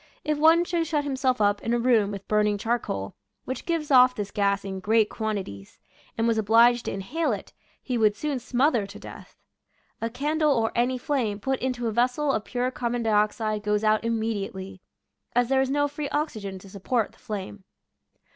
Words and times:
If 0.23 0.39
one 0.39 0.63
should 0.63 0.87
shut 0.87 1.03
himself 1.03 1.39
up 1.39 1.61
in 1.61 1.75
a 1.75 1.77
room 1.77 2.09
with 2.09 2.27
burning 2.27 2.57
charcoal, 2.57 3.13
which 3.45 3.67
gives 3.67 3.91
off 3.91 4.15
this 4.15 4.31
gas 4.31 4.65
in 4.65 4.79
great 4.79 5.09
quantities, 5.11 5.77
and 6.17 6.27
was 6.27 6.39
obliged 6.39 6.85
to 6.85 6.91
inhale 6.91 7.31
it, 7.31 7.53
he 7.83 7.99
would 7.99 8.15
soon 8.15 8.39
smother 8.39 8.87
to 8.87 8.97
death. 8.97 9.37
A 10.01 10.09
candle 10.09 10.53
or 10.53 10.71
any 10.73 10.97
flame 10.97 11.39
put 11.39 11.59
into 11.59 11.85
a 11.85 11.91
vessel 11.91 12.31
of 12.31 12.45
pure 12.45 12.71
carbon 12.71 13.03
dioxide 13.03 13.61
goes 13.61 13.83
out 13.83 14.01
immedi 14.01 14.51
ately, 14.51 14.79
as 15.35 15.49
there 15.49 15.61
is 15.61 15.69
no 15.69 15.87
free 15.87 16.09
oxygen 16.09 16.57
to 16.57 16.67
support 16.71 17.11
the 17.11 17.19
flame. 17.19 17.63